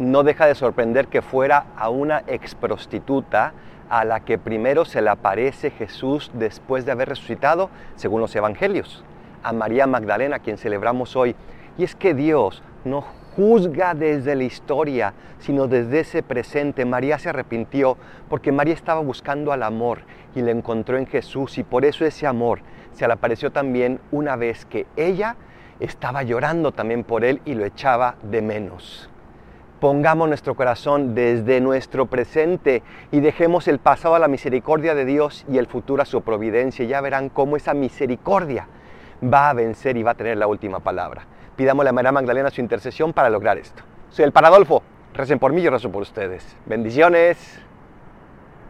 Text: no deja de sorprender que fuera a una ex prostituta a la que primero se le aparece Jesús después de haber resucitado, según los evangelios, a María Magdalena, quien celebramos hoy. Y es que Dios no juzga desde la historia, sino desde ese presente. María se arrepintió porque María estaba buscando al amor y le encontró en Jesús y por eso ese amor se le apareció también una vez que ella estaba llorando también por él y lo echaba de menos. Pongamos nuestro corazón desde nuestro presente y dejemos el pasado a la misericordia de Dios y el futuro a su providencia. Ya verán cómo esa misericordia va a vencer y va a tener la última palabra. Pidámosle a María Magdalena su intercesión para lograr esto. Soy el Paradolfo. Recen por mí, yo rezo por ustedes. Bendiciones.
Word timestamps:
no 0.00 0.22
deja 0.22 0.46
de 0.46 0.54
sorprender 0.54 1.08
que 1.08 1.20
fuera 1.20 1.66
a 1.76 1.90
una 1.90 2.22
ex 2.26 2.54
prostituta 2.54 3.52
a 3.90 4.06
la 4.06 4.20
que 4.20 4.38
primero 4.38 4.86
se 4.86 5.02
le 5.02 5.10
aparece 5.10 5.70
Jesús 5.70 6.30
después 6.32 6.86
de 6.86 6.92
haber 6.92 7.10
resucitado, 7.10 7.68
según 7.96 8.22
los 8.22 8.34
evangelios, 8.34 9.04
a 9.42 9.52
María 9.52 9.86
Magdalena, 9.86 10.38
quien 10.38 10.56
celebramos 10.56 11.16
hoy. 11.16 11.36
Y 11.76 11.84
es 11.84 11.94
que 11.94 12.14
Dios 12.14 12.62
no 12.86 13.02
juzga 13.36 13.92
desde 13.92 14.36
la 14.36 14.44
historia, 14.44 15.12
sino 15.38 15.66
desde 15.66 16.00
ese 16.00 16.22
presente. 16.22 16.86
María 16.86 17.18
se 17.18 17.28
arrepintió 17.28 17.98
porque 18.30 18.52
María 18.52 18.74
estaba 18.74 19.00
buscando 19.00 19.52
al 19.52 19.62
amor 19.62 19.98
y 20.34 20.40
le 20.40 20.50
encontró 20.50 20.96
en 20.96 21.06
Jesús 21.06 21.58
y 21.58 21.62
por 21.62 21.84
eso 21.84 22.06
ese 22.06 22.26
amor 22.26 22.60
se 22.92 23.06
le 23.06 23.12
apareció 23.12 23.52
también 23.52 24.00
una 24.12 24.36
vez 24.36 24.64
que 24.64 24.86
ella 24.96 25.36
estaba 25.78 26.22
llorando 26.22 26.72
también 26.72 27.04
por 27.04 27.22
él 27.22 27.42
y 27.44 27.54
lo 27.54 27.66
echaba 27.66 28.14
de 28.22 28.40
menos. 28.40 29.10
Pongamos 29.80 30.28
nuestro 30.28 30.54
corazón 30.54 31.14
desde 31.14 31.58
nuestro 31.62 32.04
presente 32.04 32.82
y 33.10 33.20
dejemos 33.20 33.66
el 33.66 33.78
pasado 33.78 34.14
a 34.14 34.18
la 34.18 34.28
misericordia 34.28 34.94
de 34.94 35.06
Dios 35.06 35.46
y 35.50 35.56
el 35.56 35.66
futuro 35.66 36.02
a 36.02 36.04
su 36.04 36.20
providencia. 36.20 36.84
Ya 36.84 37.00
verán 37.00 37.30
cómo 37.30 37.56
esa 37.56 37.72
misericordia 37.72 38.68
va 39.24 39.48
a 39.48 39.54
vencer 39.54 39.96
y 39.96 40.02
va 40.02 40.10
a 40.10 40.14
tener 40.14 40.36
la 40.36 40.48
última 40.48 40.80
palabra. 40.80 41.24
Pidámosle 41.56 41.88
a 41.88 41.92
María 41.94 42.12
Magdalena 42.12 42.50
su 42.50 42.60
intercesión 42.60 43.14
para 43.14 43.30
lograr 43.30 43.56
esto. 43.56 43.82
Soy 44.10 44.26
el 44.26 44.32
Paradolfo. 44.32 44.82
Recen 45.14 45.38
por 45.38 45.54
mí, 45.54 45.62
yo 45.62 45.70
rezo 45.70 45.90
por 45.90 46.02
ustedes. 46.02 46.56
Bendiciones. 46.66 47.62